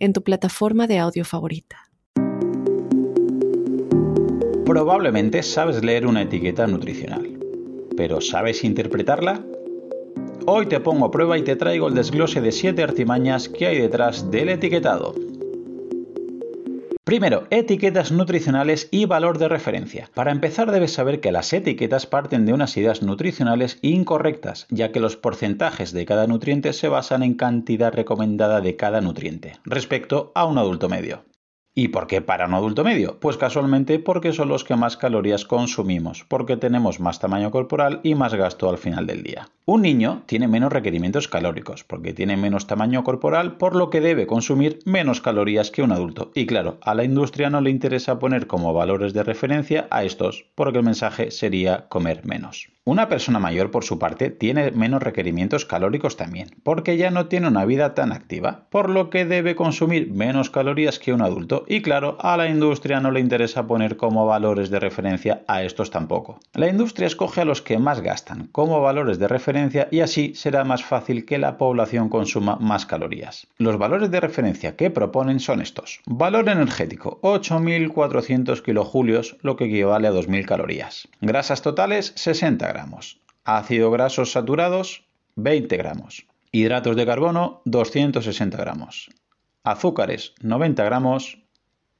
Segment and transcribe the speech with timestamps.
[0.00, 1.76] en tu plataforma de audio favorita.
[4.64, 7.38] Probablemente sabes leer una etiqueta nutricional,
[7.96, 9.44] pero ¿sabes interpretarla?
[10.46, 13.78] Hoy te pongo a prueba y te traigo el desglose de 7 artimañas que hay
[13.78, 15.14] detrás del etiquetado.
[17.10, 20.08] Primero, etiquetas nutricionales y valor de referencia.
[20.14, 25.00] Para empezar debes saber que las etiquetas parten de unas ideas nutricionales incorrectas, ya que
[25.00, 30.44] los porcentajes de cada nutriente se basan en cantidad recomendada de cada nutriente, respecto a
[30.44, 31.24] un adulto medio.
[31.82, 33.18] ¿Y por qué para un adulto medio?
[33.20, 38.14] Pues casualmente porque son los que más calorías consumimos, porque tenemos más tamaño corporal y
[38.14, 39.48] más gasto al final del día.
[39.64, 44.26] Un niño tiene menos requerimientos calóricos, porque tiene menos tamaño corporal, por lo que debe
[44.26, 46.32] consumir menos calorías que un adulto.
[46.34, 50.44] Y claro, a la industria no le interesa poner como valores de referencia a estos,
[50.54, 52.68] porque el mensaje sería comer menos.
[52.86, 57.46] Una persona mayor, por su parte, tiene menos requerimientos calóricos también, porque ya no tiene
[57.46, 61.82] una vida tan activa, por lo que debe consumir menos calorías que un adulto y
[61.82, 66.40] claro, a la industria no le interesa poner como valores de referencia a estos tampoco.
[66.54, 70.64] La industria escoge a los que más gastan como valores de referencia y así será
[70.64, 73.46] más fácil que la población consuma más calorías.
[73.58, 76.00] Los valores de referencia que proponen son estos.
[76.06, 81.08] Valor energético, 8.400 kilojulios, lo que equivale a 2.000 calorías.
[81.20, 83.20] Grasas totales, 60 gramos.
[83.44, 85.06] Ácidos grasos saturados,
[85.36, 86.26] 20 gramos.
[86.52, 89.10] Hidratos de carbono, 260 gramos.
[89.62, 91.38] Azúcares, 90 gramos.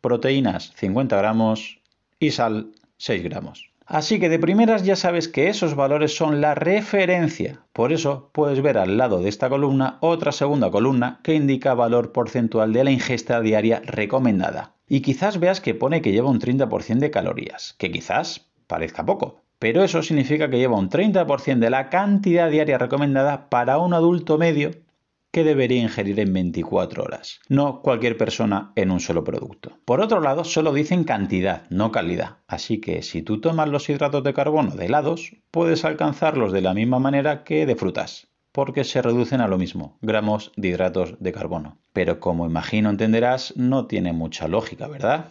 [0.00, 1.80] Proteínas, 50 gramos.
[2.18, 3.70] Y sal, 6 gramos.
[3.88, 7.60] Así que de primeras ya sabes que esos valores son la referencia.
[7.72, 12.12] Por eso puedes ver al lado de esta columna otra segunda columna que indica valor
[12.12, 14.74] porcentual de la ingesta diaria recomendada.
[14.88, 19.40] Y quizás veas que pone que lleva un 30% de calorías, que quizás parezca poco,
[19.58, 24.38] pero eso significa que lleva un 30% de la cantidad diaria recomendada para un adulto
[24.38, 24.70] medio
[25.30, 29.78] que debería ingerir en 24 horas, no cualquier persona en un solo producto.
[29.84, 34.24] Por otro lado, solo dicen cantidad, no calidad, así que si tú tomas los hidratos
[34.24, 39.02] de carbono de helados, puedes alcanzarlos de la misma manera que de frutas, porque se
[39.02, 41.78] reducen a lo mismo, gramos de hidratos de carbono.
[41.92, 45.26] Pero como imagino entenderás, no tiene mucha lógica, ¿verdad?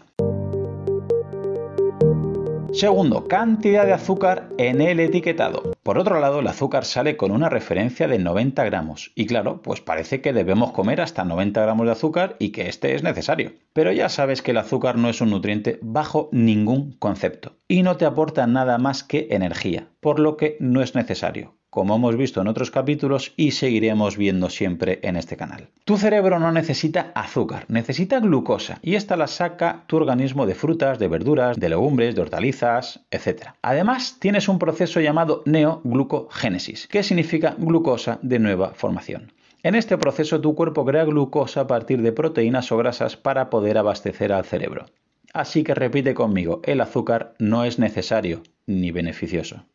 [2.78, 5.74] Segundo, cantidad de azúcar en el etiquetado.
[5.82, 9.12] Por otro lado, el azúcar sale con una referencia de 90 gramos.
[9.16, 12.94] Y claro, pues parece que debemos comer hasta 90 gramos de azúcar y que este
[12.94, 13.54] es necesario.
[13.74, 17.54] Pero ya sabes que el azúcar no es un nutriente bajo ningún concepto.
[17.68, 21.96] Y no te aporta nada más que energía, por lo que no es necesario como
[21.96, 25.70] hemos visto en otros capítulos y seguiremos viendo siempre en este canal.
[25.86, 31.00] Tu cerebro no necesita azúcar, necesita glucosa y esta la saca tu organismo de frutas,
[31.00, 33.50] de verduras, de legumbres, de hortalizas, etc.
[33.62, 39.32] Además, tienes un proceso llamado neoglucogénesis, que significa glucosa de nueva formación.
[39.64, 43.78] En este proceso tu cuerpo crea glucosa a partir de proteínas o grasas para poder
[43.78, 44.86] abastecer al cerebro.
[45.34, 49.66] Así que repite conmigo, el azúcar no es necesario ni beneficioso.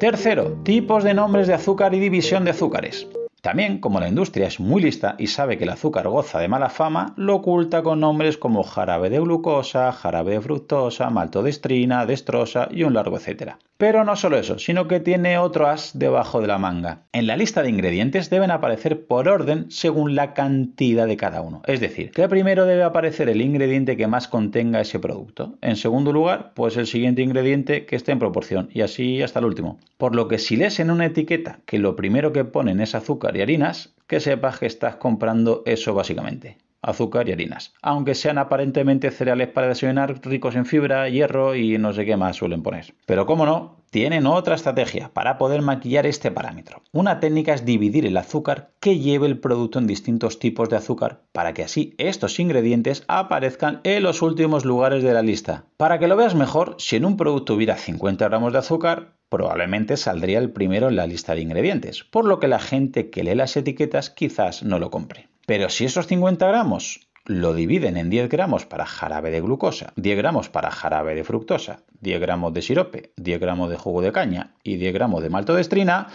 [0.00, 3.06] Tercero, tipos de nombres de azúcar y división de azúcares.
[3.42, 6.70] También, como la industria es muy lista y sabe que el azúcar goza de mala
[6.70, 12.84] fama, lo oculta con nombres como jarabe de glucosa, jarabe de fructosa, maltodestrina, destrosa y
[12.84, 13.58] un largo etcétera.
[13.80, 17.06] Pero no solo eso, sino que tiene otro as debajo de la manga.
[17.14, 21.62] En la lista de ingredientes deben aparecer por orden según la cantidad de cada uno.
[21.64, 25.56] Es decir, que primero debe aparecer el ingrediente que más contenga ese producto.
[25.62, 29.46] En segundo lugar, pues el siguiente ingrediente que esté en proporción y así hasta el
[29.46, 29.78] último.
[29.96, 33.34] Por lo que si lees en una etiqueta que lo primero que ponen es azúcar
[33.38, 39.10] y harinas, que sepas que estás comprando eso básicamente azúcar y harinas, aunque sean aparentemente
[39.10, 42.94] cereales para desayunar ricos en fibra, hierro y no sé qué más suelen poner.
[43.06, 46.82] Pero cómo no, tienen otra estrategia para poder maquillar este parámetro.
[46.92, 51.22] Una técnica es dividir el azúcar que lleve el producto en distintos tipos de azúcar
[51.32, 55.64] para que así estos ingredientes aparezcan en los últimos lugares de la lista.
[55.76, 59.96] Para que lo veas mejor, si en un producto hubiera 50 gramos de azúcar, probablemente
[59.96, 63.34] saldría el primero en la lista de ingredientes, por lo que la gente que lee
[63.34, 65.29] las etiquetas quizás no lo compre.
[65.50, 70.16] Pero si esos 50 gramos lo dividen en 10 gramos para jarabe de glucosa, 10
[70.16, 74.54] gramos para jarabe de fructosa, 10 gramos de sirope, 10 gramos de jugo de caña
[74.62, 76.06] y 10 gramos de maltodextrina,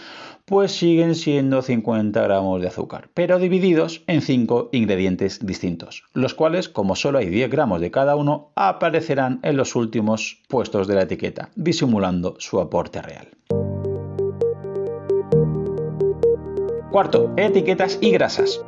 [0.46, 6.70] pues siguen siendo 50 gramos de azúcar, pero divididos en 5 ingredientes distintos, los cuales,
[6.70, 11.02] como solo hay 10 gramos de cada uno, aparecerán en los últimos puestos de la
[11.02, 13.28] etiqueta, disimulando su aporte real.
[16.90, 18.64] Cuarto, etiquetas y grasas.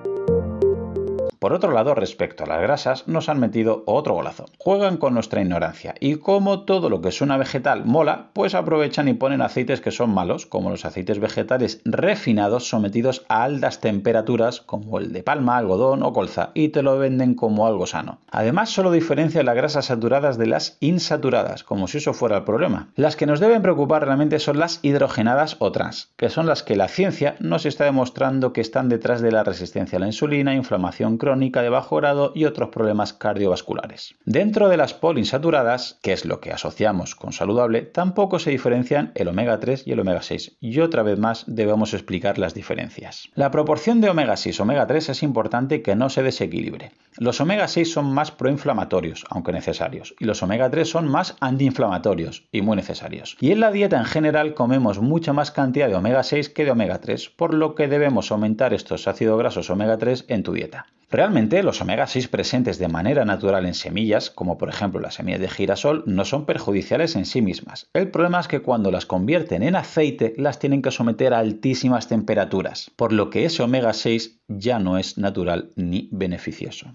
[1.38, 4.46] Por otro lado, respecto a las grasas, nos han metido otro golazo.
[4.58, 9.06] Juegan con nuestra ignorancia y como todo lo que es una vegetal mola, pues aprovechan
[9.06, 14.60] y ponen aceites que son malos, como los aceites vegetales refinados sometidos a altas temperaturas,
[14.60, 18.18] como el de palma, algodón o colza, y te lo venden como algo sano.
[18.32, 22.88] Además, solo diferencia las grasas saturadas de las insaturadas, como si eso fuera el problema.
[22.96, 26.74] Las que nos deben preocupar realmente son las hidrogenadas o trans, que son las que
[26.74, 31.16] la ciencia nos está demostrando que están detrás de la resistencia a la insulina, inflamación
[31.16, 34.14] crónica, crónica de bajo grado y otros problemas cardiovasculares.
[34.24, 39.28] Dentro de las poliinsaturadas, que es lo que asociamos con saludable, tampoco se diferencian el
[39.28, 43.28] omega 3 y el omega 6, y otra vez más debemos explicar las diferencias.
[43.34, 46.92] La proporción de omega 6 omega 3 es importante que no se desequilibre.
[47.18, 52.48] Los omega 6 son más proinflamatorios, aunque necesarios, y los omega 3 son más antiinflamatorios
[52.52, 53.36] y muy necesarios.
[53.38, 56.70] Y en la dieta en general comemos mucha más cantidad de omega 6 que de
[56.70, 60.86] omega 3, por lo que debemos aumentar estos ácidos grasos omega 3 en tu dieta.
[61.10, 65.40] Realmente los omega 6 presentes de manera natural en semillas, como por ejemplo las semillas
[65.40, 67.88] de girasol, no son perjudiciales en sí mismas.
[67.94, 72.08] El problema es que cuando las convierten en aceite las tienen que someter a altísimas
[72.08, 76.92] temperaturas, por lo que ese omega 6 ya no es natural ni beneficioso.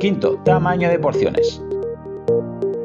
[0.00, 1.62] Quinto, tamaño de porciones.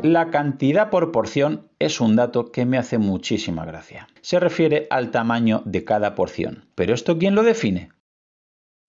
[0.04, 4.08] La cantidad por porción es un dato que me hace muchísima gracia.
[4.22, 6.66] Se refiere al tamaño de cada porción.
[6.76, 7.90] ¿Pero esto quién lo define?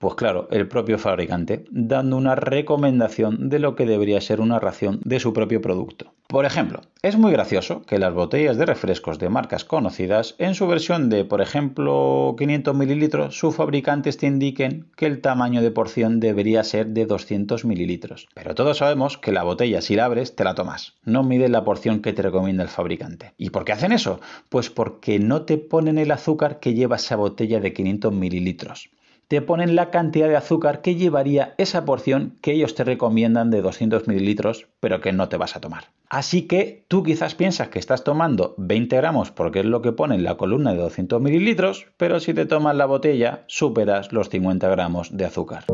[0.02, 4.99] Pues claro, el propio fabricante, dando una recomendación de lo que debería ser una ración
[5.04, 6.12] de su propio producto.
[6.26, 10.66] Por ejemplo, es muy gracioso que las botellas de refrescos de marcas conocidas, en su
[10.66, 16.19] versión de, por ejemplo, 500 mililitros, sus fabricantes te indiquen que el tamaño de porción
[16.19, 18.26] debería ser de 200 mililitros.
[18.34, 20.94] Pero todos sabemos que la botella, si la abres, te la tomas.
[21.05, 23.34] No mides la porción que te recomienda el fabricante.
[23.38, 24.19] ¿Y por qué hacen eso?
[24.48, 28.90] Pues porque no te ponen el azúcar que lleva esa botella de 500 mililitros
[29.32, 33.62] te ponen la cantidad de azúcar que llevaría esa porción que ellos te recomiendan de
[33.62, 35.84] 200 mililitros, pero que no te vas a tomar.
[36.11, 40.17] Así que tú quizás piensas que estás tomando 20 gramos porque es lo que pone
[40.17, 44.69] en la columna de 200 mililitros, pero si te tomas la botella superas los 50
[44.69, 45.64] gramos de azúcar.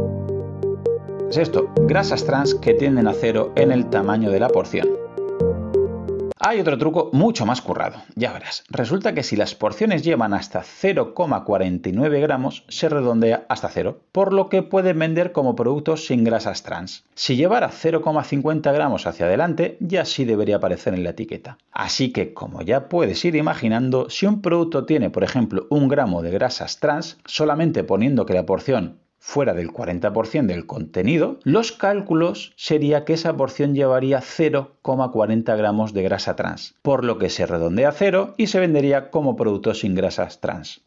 [1.28, 5.07] Es esto, grasas trans que tienden a cero en el tamaño de la porción.
[6.40, 8.62] Hay otro truco mucho más currado, ya verás.
[8.68, 14.48] Resulta que si las porciones llevan hasta 0,49 gramos, se redondea hasta cero, por lo
[14.48, 17.04] que pueden vender como productos sin grasas trans.
[17.16, 21.58] Si llevara 0,50 gramos hacia adelante, ya sí debería aparecer en la etiqueta.
[21.72, 26.22] Así que, como ya puedes ir imaginando, si un producto tiene, por ejemplo, un gramo
[26.22, 32.52] de grasas trans, solamente poniendo que la porción fuera del 40% del contenido, los cálculos
[32.56, 37.90] sería que esa porción llevaría 0,40 gramos de grasa trans, por lo que se redondea
[37.90, 40.80] a cero y se vendería como producto sin grasas trans.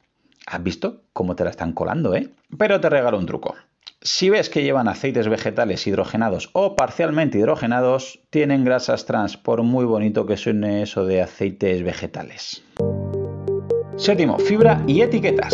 [0.48, 2.30] ¿Has visto cómo te la están colando, eh?
[2.58, 3.56] Pero te regalo un truco.
[4.02, 9.86] Si ves que llevan aceites vegetales hidrogenados o parcialmente hidrogenados, tienen grasas trans, por muy
[9.86, 12.64] bonito que suene eso de aceites vegetales.
[13.98, 15.54] Séptimo, fibra y etiquetas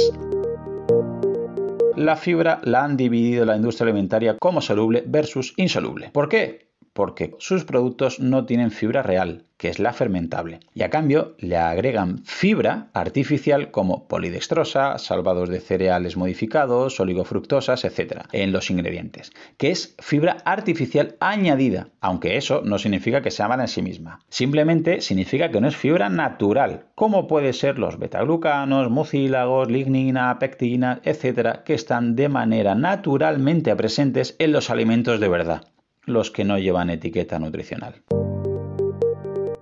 [1.97, 6.09] la fibra la han dividido la industria alimentaria como soluble versus insoluble.
[6.13, 6.66] ¿Por qué?
[6.97, 11.55] Porque sus productos no tienen fibra real, que es la fermentable, y a cambio le
[11.55, 18.23] agregan fibra artificial como polidextrosa, salvados de cereales modificados, oligofructosas, etc.
[18.31, 23.65] en los ingredientes, que es fibra artificial añadida, aunque eso no significa que sea mala
[23.65, 24.21] en sí misma.
[24.29, 30.99] Simplemente significa que no es fibra natural, como puede ser los betaglucanos, mucílagos, lignina, pectina,
[31.03, 35.61] etc., que están de manera naturalmente presentes en los alimentos de verdad,
[36.07, 38.01] los que no llevan etiqueta nutricional.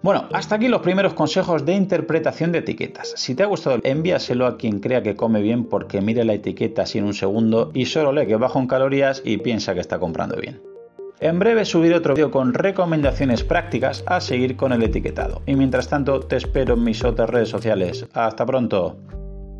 [0.01, 3.13] Bueno, hasta aquí los primeros consejos de interpretación de etiquetas.
[3.17, 6.83] Si te ha gustado, envíaselo a quien crea que come bien porque mire la etiqueta
[6.83, 9.97] así en un segundo y solo lee que bajo en calorías y piensa que está
[9.97, 10.61] comprando bien.
[11.19, 15.41] En breve subiré otro vídeo con recomendaciones prácticas a seguir con el etiquetado.
[15.47, 18.05] Y mientras tanto, te espero en mis otras redes sociales.
[18.13, 18.97] Hasta pronto.